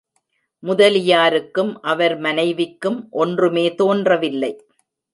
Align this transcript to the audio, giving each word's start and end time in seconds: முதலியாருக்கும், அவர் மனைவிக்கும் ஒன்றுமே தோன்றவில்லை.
முதலியாருக்கும், 0.63 1.71
அவர் 1.81 2.17
மனைவிக்கும் 2.19 3.07
ஒன்றுமே 3.11 3.75
தோன்றவில்லை. 3.75 4.53